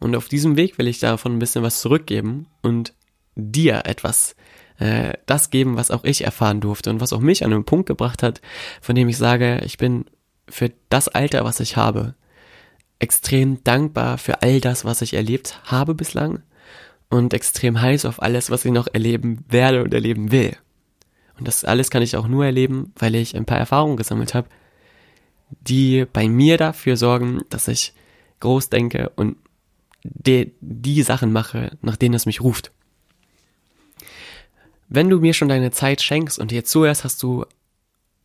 Und 0.00 0.16
auf 0.16 0.28
diesem 0.28 0.56
Weg 0.56 0.76
will 0.78 0.88
ich 0.88 0.98
davon 0.98 1.36
ein 1.36 1.38
bisschen 1.38 1.62
was 1.62 1.80
zurückgeben 1.80 2.46
und 2.62 2.92
dir 3.36 3.82
etwas 3.86 4.36
äh, 4.78 5.14
das 5.26 5.50
geben, 5.50 5.76
was 5.76 5.90
auch 5.90 6.04
ich 6.04 6.24
erfahren 6.24 6.60
durfte 6.60 6.90
und 6.90 7.00
was 7.00 7.12
auch 7.12 7.20
mich 7.20 7.44
an 7.44 7.52
einen 7.52 7.64
Punkt 7.64 7.86
gebracht 7.86 8.22
hat, 8.22 8.40
von 8.80 8.94
dem 8.94 9.08
ich 9.08 9.16
sage, 9.16 9.60
ich 9.64 9.78
bin 9.78 10.06
für 10.48 10.72
das 10.88 11.08
Alter, 11.08 11.44
was 11.44 11.60
ich 11.60 11.76
habe, 11.76 12.14
extrem 12.98 13.62
dankbar 13.64 14.18
für 14.18 14.42
all 14.42 14.60
das, 14.60 14.84
was 14.84 15.02
ich 15.02 15.14
erlebt 15.14 15.60
habe 15.64 15.94
bislang 15.94 16.42
und 17.08 17.34
extrem 17.34 17.80
heiß 17.80 18.04
auf 18.04 18.22
alles, 18.22 18.50
was 18.50 18.64
ich 18.64 18.72
noch 18.72 18.88
erleben 18.92 19.44
werde 19.48 19.82
und 19.82 19.94
erleben 19.94 20.32
will. 20.32 20.56
Und 21.38 21.48
das 21.48 21.64
alles 21.64 21.90
kann 21.90 22.02
ich 22.02 22.16
auch 22.16 22.28
nur 22.28 22.44
erleben, 22.44 22.92
weil 22.96 23.14
ich 23.14 23.36
ein 23.36 23.44
paar 23.44 23.58
Erfahrungen 23.58 23.96
gesammelt 23.96 24.34
habe, 24.34 24.48
die 25.50 26.06
bei 26.12 26.28
mir 26.28 26.56
dafür 26.56 26.96
sorgen, 26.96 27.42
dass 27.50 27.68
ich 27.68 27.94
groß 28.40 28.70
denke 28.70 29.10
und 29.16 29.36
die, 30.02 30.54
die 30.60 31.02
Sachen 31.02 31.32
mache, 31.32 31.76
nach 31.82 31.96
denen 31.96 32.14
es 32.14 32.26
mich 32.26 32.40
ruft. 32.40 32.72
Wenn 34.88 35.10
du 35.10 35.20
mir 35.20 35.34
schon 35.34 35.48
deine 35.48 35.70
Zeit 35.70 36.02
schenkst 36.02 36.38
und 36.38 36.50
dir 36.50 36.64
zuhörst, 36.64 37.04
hast 37.04 37.22
du 37.22 37.44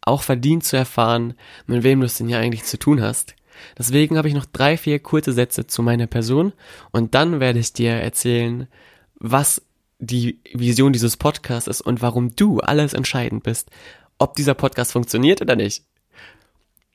auch 0.02 0.24
verdient 0.24 0.64
zu 0.64 0.78
erfahren, 0.78 1.34
mit 1.68 1.84
wem 1.84 2.00
du 2.00 2.06
es 2.06 2.18
denn 2.18 2.28
hier 2.28 2.40
eigentlich 2.40 2.64
zu 2.64 2.78
tun 2.78 3.02
hast. 3.02 3.36
Deswegen 3.78 4.18
habe 4.18 4.28
ich 4.28 4.34
noch 4.34 4.46
drei, 4.46 4.78
vier 4.78 5.00
kurze 5.00 5.34
Sätze 5.34 5.68
zu 5.68 5.82
meiner 5.84 6.08
Person 6.08 6.54
und 6.92 7.14
dann 7.16 7.40
werde 7.40 7.60
ich 7.60 7.74
dir 7.74 7.92
erzählen, 7.92 8.68
was 9.16 9.62
die 10.00 10.40
Vision 10.54 10.94
dieses 10.94 11.18
Podcasts 11.18 11.68
ist 11.68 11.82
und 11.82 12.02
warum 12.02 12.36
du 12.36 12.60
alles 12.60 12.94
entscheidend 12.94 13.44
bist, 13.44 13.70
ob 14.18 14.36
dieser 14.36 14.54
Podcast 14.54 14.94
funktioniert 14.94 15.42
oder 15.42 15.56
nicht. 15.56 15.84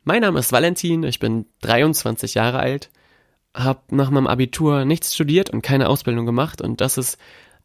Mein 0.04 0.23
Name 0.23 0.38
ist 0.38 0.52
Valentin, 0.52 1.02
ich 1.02 1.18
bin 1.18 1.47
23 1.62 2.35
Jahre 2.35 2.59
alt, 2.59 2.90
habe 3.54 3.80
nach 3.90 4.11
meinem 4.11 4.26
Abitur 4.26 4.85
nichts 4.85 5.14
studiert 5.14 5.50
und 5.50 5.62
keine 5.62 5.88
Ausbildung 5.88 6.26
gemacht 6.26 6.61
und 6.61 6.80
das 6.80 6.99
ist 6.99 7.18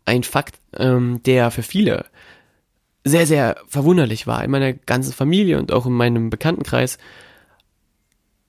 ein 0.05 0.23
Fakt, 0.23 0.59
ähm, 0.75 1.21
der 1.23 1.51
für 1.51 1.63
viele 1.63 2.05
sehr, 3.03 3.27
sehr 3.27 3.57
verwunderlich 3.67 4.27
war. 4.27 4.43
In 4.43 4.51
meiner 4.51 4.73
ganzen 4.73 5.13
Familie 5.13 5.57
und 5.57 5.71
auch 5.71 5.85
in 5.85 5.93
meinem 5.93 6.29
Bekanntenkreis 6.29 6.97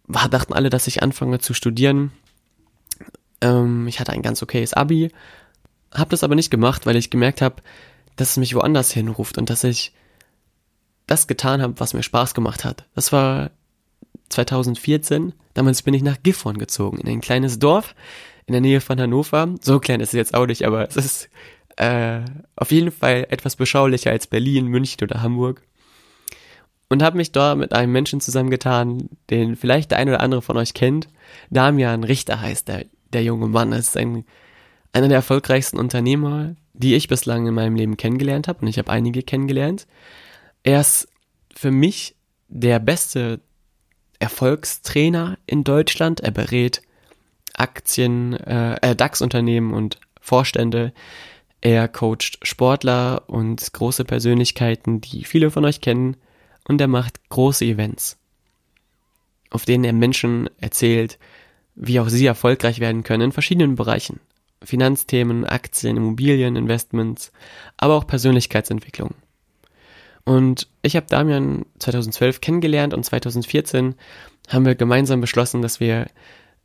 war, 0.04 0.28
dachten 0.28 0.52
alle, 0.52 0.70
dass 0.70 0.86
ich 0.86 1.02
anfange 1.02 1.38
zu 1.38 1.54
studieren. 1.54 2.12
Ähm, 3.40 3.86
ich 3.86 4.00
hatte 4.00 4.12
ein 4.12 4.22
ganz 4.22 4.42
okayes 4.42 4.74
Abi, 4.74 5.10
habe 5.92 6.10
das 6.10 6.24
aber 6.24 6.34
nicht 6.34 6.50
gemacht, 6.50 6.86
weil 6.86 6.96
ich 6.96 7.10
gemerkt 7.10 7.42
habe, 7.42 7.56
dass 8.16 8.30
es 8.30 8.36
mich 8.36 8.54
woanders 8.54 8.90
hinruft 8.90 9.38
und 9.38 9.50
dass 9.50 9.64
ich 9.64 9.92
das 11.06 11.26
getan 11.26 11.62
habe, 11.62 11.74
was 11.78 11.94
mir 11.94 12.02
Spaß 12.02 12.34
gemacht 12.34 12.64
hat. 12.64 12.86
Das 12.94 13.12
war 13.12 13.50
2014, 14.28 15.32
damals 15.54 15.82
bin 15.82 15.94
ich 15.94 16.02
nach 16.02 16.22
Gifhorn 16.22 16.58
gezogen, 16.58 16.98
in 16.98 17.08
ein 17.08 17.20
kleines 17.20 17.58
Dorf 17.58 17.94
in 18.46 18.52
der 18.52 18.60
Nähe 18.60 18.80
von 18.80 19.00
Hannover. 19.00 19.54
So 19.60 19.78
klein 19.78 20.00
ist 20.00 20.08
es 20.08 20.14
jetzt 20.14 20.34
auch 20.34 20.46
nicht, 20.46 20.64
aber 20.64 20.88
es 20.88 20.96
ist 20.96 21.30
äh, 21.76 22.20
auf 22.56 22.72
jeden 22.72 22.90
Fall 22.90 23.26
etwas 23.30 23.56
beschaulicher 23.56 24.10
als 24.10 24.26
Berlin, 24.26 24.66
München 24.66 25.02
oder 25.02 25.22
Hamburg. 25.22 25.62
Und 26.90 27.02
habe 27.02 27.16
mich 27.16 27.30
dort 27.30 27.56
mit 27.56 27.72
einem 27.72 27.92
Menschen 27.92 28.20
zusammengetan, 28.20 29.08
den 29.30 29.54
vielleicht 29.54 29.92
der 29.92 29.98
ein 29.98 30.08
oder 30.08 30.20
andere 30.20 30.42
von 30.42 30.56
euch 30.56 30.74
kennt. 30.74 31.08
Damian 31.48 32.02
Richter 32.02 32.40
heißt 32.40 32.66
der, 32.66 32.84
der 33.12 33.22
junge 33.22 33.46
Mann. 33.46 33.70
Das 33.70 33.88
ist 33.88 33.96
ein, 33.96 34.24
einer 34.92 35.06
der 35.06 35.18
erfolgreichsten 35.18 35.78
Unternehmer, 35.78 36.56
die 36.72 36.96
ich 36.96 37.06
bislang 37.06 37.46
in 37.46 37.54
meinem 37.54 37.76
Leben 37.76 37.96
kennengelernt 37.96 38.48
habe. 38.48 38.62
Und 38.62 38.66
ich 38.66 38.78
habe 38.78 38.90
einige 38.90 39.22
kennengelernt. 39.22 39.86
Er 40.64 40.80
ist 40.80 41.08
für 41.54 41.70
mich 41.70 42.16
der 42.48 42.80
beste 42.80 43.40
Erfolgstrainer 44.18 45.38
in 45.46 45.62
Deutschland. 45.62 46.20
Er 46.20 46.32
berät 46.32 46.82
Aktien, 47.54 48.34
äh, 48.34 48.76
äh 48.80 48.96
DAX-Unternehmen 48.96 49.72
und 49.72 49.98
Vorstände. 50.20 50.92
Er 51.60 51.88
coacht 51.88 52.38
Sportler 52.42 53.24
und 53.26 53.72
große 53.72 54.04
Persönlichkeiten, 54.04 55.00
die 55.00 55.24
viele 55.24 55.50
von 55.50 55.64
euch 55.64 55.80
kennen. 55.80 56.16
Und 56.68 56.80
er 56.80 56.88
macht 56.88 57.28
große 57.28 57.64
Events, 57.64 58.18
auf 59.50 59.64
denen 59.64 59.84
er 59.84 59.92
Menschen 59.92 60.48
erzählt, 60.58 61.18
wie 61.74 62.00
auch 62.00 62.08
sie 62.08 62.26
erfolgreich 62.26 62.80
werden 62.80 63.02
können 63.02 63.24
in 63.24 63.32
verschiedenen 63.32 63.74
Bereichen. 63.74 64.20
Finanzthemen, 64.62 65.44
Aktien, 65.44 65.96
Immobilien, 65.96 66.56
Investments, 66.56 67.32
aber 67.78 67.94
auch 67.94 68.06
Persönlichkeitsentwicklung. 68.06 69.14
Und 70.24 70.68
ich 70.82 70.96
habe 70.96 71.06
Damian 71.08 71.64
2012 71.78 72.40
kennengelernt 72.40 72.94
und 72.94 73.04
2014 73.04 73.94
haben 74.48 74.66
wir 74.66 74.74
gemeinsam 74.74 75.20
beschlossen, 75.20 75.62
dass 75.62 75.80
wir 75.80 76.06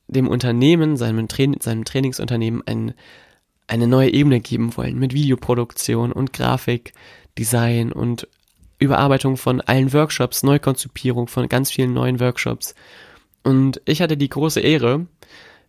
dem 0.08 0.28
Unternehmen, 0.28 0.98
seinem, 0.98 1.28
Tra 1.28 1.46
seinem 1.60 1.86
Trainingsunternehmen 1.86 2.64
ein, 2.66 2.94
eine 3.68 3.88
neue 3.88 4.14
Ebene 4.14 4.40
geben 4.40 4.76
wollen 4.78 5.00
mit 5.00 5.14
Videoproduktion 5.14 6.12
und 6.12 6.34
Grafik, 6.34 6.94
Design 7.38 7.92
und 7.92 8.28
Überarbeitung 8.78 9.38
von 9.38 9.62
allen 9.62 9.94
Workshops, 9.94 10.44
Neukonzipierung 10.44 11.28
von 11.28 11.48
ganz 11.48 11.72
vielen 11.72 11.94
neuen 11.94 12.20
Workshops. 12.20 12.76
Und 13.44 13.82
ich 13.86 14.02
hatte 14.02 14.18
die 14.18 14.30
große 14.30 14.60
Ehre, 14.60 15.08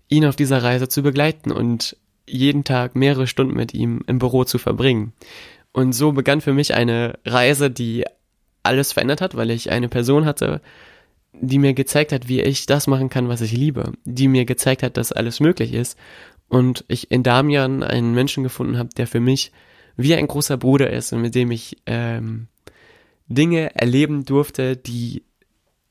ihn 0.09 0.25
auf 0.25 0.37
dieser 0.37 0.63
Reise 0.63 0.89
zu 0.89 1.03
begleiten 1.03 1.53
und 1.53 1.97
jeden 2.27 2.65
Tag 2.65 2.97
mehrere 2.97 3.27
Stunden 3.27 3.55
mit 3.55 3.75
ihm 3.75 4.03
im 4.07 4.19
Büro 4.19 4.45
zu 4.45 4.59
verbringen. 4.59 5.13
Und 5.73 5.93
so 5.93 6.13
begann 6.13 6.41
für 6.41 6.53
mich 6.53 6.75
eine 6.75 7.19
Reise, 7.25 7.71
die 7.71 8.05
alles 8.63 8.93
verändert 8.93 9.21
hat, 9.21 9.37
weil 9.37 9.51
ich 9.51 9.71
eine 9.71 9.89
Person 9.89 10.25
hatte, 10.25 10.61
die 11.41 11.59
mir 11.59 11.75
gezeigt 11.75 12.13
hat, 12.13 12.29
wie 12.29 12.41
ich 12.41 12.67
das 12.67 12.87
machen 12.87 13.11
kann, 13.11 13.29
was 13.29 13.41
ich 13.41 13.53
liebe, 13.53 13.93
die 14.05 14.29
mir 14.29 14.45
gezeigt 14.45 14.83
hat, 14.83 14.97
dass 14.97 15.13
alles 15.13 15.41
möglich 15.41 15.73
ist 15.73 15.99
und 16.49 16.85
ich 16.89 17.11
in 17.11 17.23
Damian 17.23 17.83
einen 17.83 18.15
Menschen 18.15 18.43
gefunden 18.43 18.79
habe, 18.79 18.91
der 18.97 19.07
für 19.07 19.21
mich 19.21 19.53
wie 19.97 20.15
ein 20.15 20.27
großer 20.27 20.57
Bruder 20.57 20.91
ist 20.91 21.13
und 21.13 21.23
mit 21.23 21.35
dem 21.35 21.51
ich 21.51 21.77
ähm, 21.87 22.49
Dinge 23.29 23.75
erleben 23.75 24.25
durfte, 24.25 24.77
die 24.77 25.25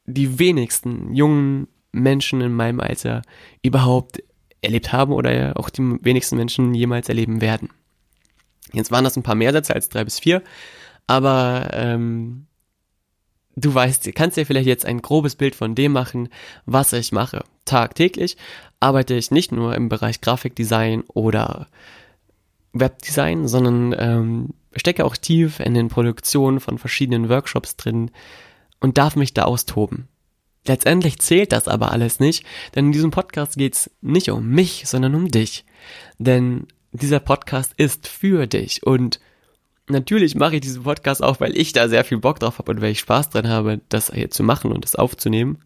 die 0.06 0.40
wenigsten 0.40 1.14
jungen 1.14 1.68
Menschen 1.92 2.42
in 2.42 2.54
meinem 2.54 2.80
Alter 2.80 3.24
überhaupt 3.64 4.22
erlebt 4.62 4.94
haben 4.94 5.14
oder 5.14 5.54
auch 5.58 5.70
die 5.70 5.82
wenigsten 6.02 6.38
Menschen 6.38 6.74
jemals 6.74 7.10
erleben 7.10 7.42
werden. 7.42 7.70
Jetzt 8.74 8.92
waren 8.92 9.04
das 9.04 9.16
ein 9.16 9.24
paar 9.24 9.36
mehr 9.36 9.52
Sätze 9.52 9.74
als 9.74 9.90
drei 9.90 10.04
bis 10.04 10.20
vier, 10.20 10.44
aber 11.08 11.70
ähm, 11.74 12.48
du 13.56 13.74
weißt, 13.74 14.10
kannst 14.16 14.38
dir 14.38 14.46
vielleicht 14.46 14.68
jetzt 14.68 14.86
ein 14.86 15.02
grobes 15.02 15.36
Bild 15.36 15.56
von 15.56 15.76
dem 15.76 15.92
machen, 15.92 16.30
was 16.66 16.94
ich 16.94 17.12
mache. 17.12 17.44
Tagtäglich 17.66 18.38
arbeite 18.80 19.16
ich 19.16 19.32
nicht 19.32 19.52
nur 19.52 19.76
im 19.76 19.90
Bereich 19.90 20.22
Grafikdesign 20.22 21.04
oder 21.08 21.68
Webdesign, 22.74 23.48
sondern 23.48 23.96
ähm, 23.98 24.50
stecke 24.76 25.06
auch 25.06 25.18
tief 25.18 25.60
in 25.60 25.74
den 25.74 25.88
Produktionen 25.88 26.60
von 26.60 26.78
verschiedenen 26.78 27.30
Workshops 27.30 27.78
drin 27.78 28.12
und 28.80 28.98
darf 28.98 29.16
mich 29.16 29.34
da 29.34 29.44
austoben. 29.44 30.08
Letztendlich 30.68 31.20
zählt 31.20 31.52
das 31.52 31.68
aber 31.68 31.92
alles 31.92 32.20
nicht, 32.20 32.44
denn 32.74 32.88
in 32.88 32.92
diesem 32.92 33.12
Podcast 33.12 33.56
geht's 33.56 33.90
nicht 34.02 34.30
um 34.30 34.48
mich, 34.50 34.84
sondern 34.86 35.16
um 35.16 35.30
dich. 35.30 35.64
Denn 36.18 36.68
dieser 36.92 37.20
Podcast 37.20 37.74
ist 37.78 38.08
für 38.08 38.48
dich 38.48 38.84
und 38.84 39.20
natürlich 39.88 40.36
mache 40.36 40.56
ich 40.56 40.62
diesen 40.62 40.84
Podcast 40.84 41.24
auch, 41.24 41.40
weil 41.40 41.56
ich 41.58 41.74
da 41.74 41.88
sehr 41.88 42.04
viel 42.04 42.18
Bock 42.18 42.40
drauf 42.40 42.60
habe 42.60 42.72
und 42.72 42.82
weil 42.82 42.92
ich 42.92 43.00
Spaß 43.00 43.30
dran 43.30 43.48
habe, 43.48 43.82
das 43.90 44.12
hier 44.12 44.30
zu 44.30 44.44
machen 44.44 44.72
und 44.72 44.84
das 44.84 44.96
aufzunehmen. 44.96 45.60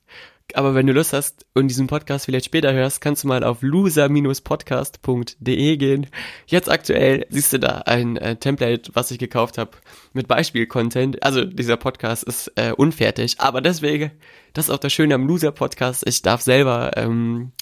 Aber 0.53 0.75
wenn 0.75 0.86
du 0.86 0.91
Lust 0.93 1.13
hast 1.13 1.45
und 1.53 1.69
diesen 1.69 1.88
Podcast 1.88 2.25
vielleicht 2.25 2.45
später 2.45 2.71
hörst, 2.73 3.01
kannst 3.01 3.23
du 3.23 3.27
mal 3.27 3.43
auf 3.43 3.62
loser-podcast.de 3.62 5.77
gehen. 5.77 6.08
Jetzt 6.45 6.69
aktuell 6.69 7.25
siehst 7.29 7.53
du 7.53 7.60
da 7.60 7.84
ein 7.86 8.17
äh, 8.17 8.36
Template, 8.36 8.91
was 8.93 9.10
ich 9.12 9.19
gekauft 9.19 9.58
habe 9.58 9.71
mit 10.12 10.27
Beispiel-Content. 10.27 11.23
Also 11.23 11.45
dieser 11.45 11.77
Podcast 11.77 12.23
ist 12.23 12.51
äh, 12.56 12.71
unfertig, 12.71 13.39
aber 13.39 13.62
deswegen, 13.62 14.12
das 14.53 14.65
ist 14.65 14.71
auch 14.71 14.79
das 14.79 14.91
Schöne 14.93 15.15
am 15.15 15.27
Loser-Podcast. 15.27 16.06
Ich 16.08 16.21
darf 16.21 16.41
selber 16.41 16.91
ähm, 16.97 17.53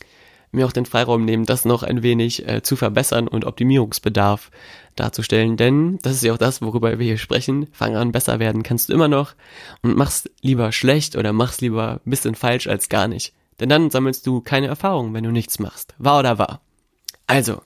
mir 0.52 0.66
auch 0.66 0.72
den 0.72 0.86
Freiraum 0.86 1.26
nehmen, 1.26 1.46
das 1.46 1.66
noch 1.66 1.84
ein 1.84 2.04
wenig 2.04 2.48
äh, 2.48 2.62
zu 2.62 2.76
verbessern 2.76 3.28
und 3.28 3.46
Optimierungsbedarf 3.46 4.52
darzustellen. 4.96 5.58
Denn 5.58 6.00
das 6.02 6.14
ist 6.14 6.24
ja 6.24 6.34
auch 6.34 6.38
das, 6.38 6.62
worüber 6.62 6.98
wir 7.00 7.06
hier 7.06 7.18
sprechen. 7.18 7.68
Fang 7.72 7.96
an, 7.96 8.12
besser 8.12 8.40
werden 8.40 8.64
kannst 8.64 8.90
du 8.90 8.94
immer 8.94 9.08
noch 9.08 9.34
und 9.82 9.96
mach's 9.96 10.30
lieber 10.42 10.72
schlecht 10.72 11.16
oder 11.16 11.34
mach's 11.34 11.62
lieber 11.62 12.02
bisschen 12.06 12.36
falsch 12.36 12.68
als 12.68 12.90
gar 12.90 13.08
nicht. 13.08 13.34
Denn 13.60 13.70
dann 13.70 13.90
sammelst 13.90 14.26
du 14.26 14.42
keine 14.42 14.68
Erfahrung, 14.68 15.14
wenn 15.14 15.24
du 15.24 15.32
nichts 15.32 15.60
machst. 15.60 15.94
Wahr 15.98 16.20
oder 16.20 16.38
wahr? 16.38 16.62
Also, 17.28 17.62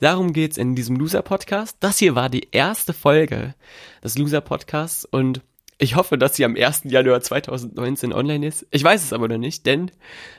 darum 0.00 0.32
geht's 0.32 0.56
in 0.56 0.74
diesem 0.74 0.96
Loser-Podcast. 0.96 1.76
Das 1.80 1.98
hier 1.98 2.14
war 2.14 2.30
die 2.30 2.48
erste 2.52 2.92
Folge 2.92 3.54
des 4.02 4.16
Loser-Podcasts 4.16 5.04
und 5.04 5.42
ich 5.82 5.96
hoffe, 5.96 6.16
dass 6.16 6.36
sie 6.36 6.44
am 6.44 6.54
1. 6.54 6.82
Januar 6.84 7.20
2019 7.20 8.12
online 8.12 8.46
ist. 8.46 8.66
Ich 8.70 8.84
weiß 8.84 9.02
es 9.02 9.12
aber 9.12 9.26
noch 9.26 9.38
nicht, 9.38 9.66
denn 9.66 9.90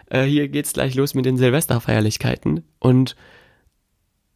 äh, 0.09 0.23
hier 0.23 0.47
geht's 0.47 0.71
gleich 0.71 0.95
los 0.95 1.15
mit 1.15 1.25
den 1.25 1.37
Silvesterfeierlichkeiten 1.37 2.63
und 2.79 3.17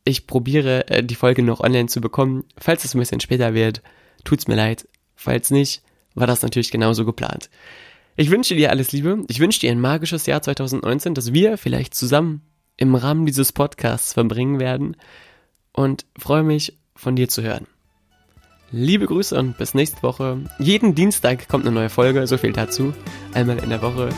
ich 0.03 0.27
probiere 0.27 0.89
äh, 0.89 1.03
die 1.03 1.15
Folge 1.15 1.43
noch 1.43 1.61
online 1.61 1.87
zu 1.87 2.01
bekommen. 2.01 2.43
Falls 2.57 2.83
es 2.83 2.93
ein 2.93 2.99
bisschen 2.99 3.21
später 3.21 3.53
wird, 3.53 3.81
tut's 4.25 4.49
mir 4.49 4.55
leid. 4.55 4.85
Falls 5.15 5.49
nicht, 5.49 5.81
war 6.13 6.27
das 6.27 6.41
natürlich 6.41 6.71
genauso 6.71 7.05
geplant. 7.05 7.49
Ich 8.17 8.29
wünsche 8.29 8.55
dir 8.55 8.71
alles 8.71 8.91
Liebe. 8.91 9.23
Ich 9.29 9.39
wünsche 9.39 9.61
dir 9.61 9.71
ein 9.71 9.79
magisches 9.79 10.25
Jahr 10.25 10.41
2019, 10.41 11.13
das 11.13 11.31
wir 11.31 11.57
vielleicht 11.57 11.95
zusammen 11.95 12.41
im 12.75 12.95
Rahmen 12.95 13.25
dieses 13.25 13.53
Podcasts 13.53 14.11
verbringen 14.11 14.59
werden 14.59 14.97
und 15.71 16.05
freue 16.17 16.43
mich 16.43 16.77
von 16.95 17.15
dir 17.15 17.29
zu 17.29 17.43
hören. 17.43 17.65
Liebe 18.71 19.05
Grüße 19.05 19.37
und 19.37 19.57
bis 19.57 19.73
nächste 19.73 20.03
Woche. 20.03 20.39
Jeden 20.59 20.93
Dienstag 20.93 21.47
kommt 21.47 21.65
eine 21.65 21.73
neue 21.73 21.89
Folge, 21.89 22.27
so 22.27 22.37
viel 22.37 22.51
dazu. 22.51 22.93
Einmal 23.33 23.59
in 23.59 23.69
der 23.69 23.81
Woche. 23.81 24.09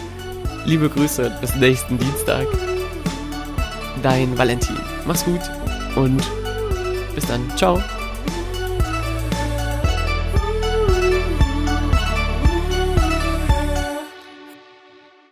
Liebe 0.65 0.89
Grüße 0.89 1.27
und 1.27 1.41
bis 1.41 1.55
nächsten 1.55 1.99
Dienstag. 1.99 2.47
Dein 4.01 4.35
Valentin. 4.37 4.77
Mach's 5.05 5.23
gut 5.23 5.41
und 5.95 6.23
bis 7.13 7.25
dann. 7.27 7.41
Ciao. 7.55 7.79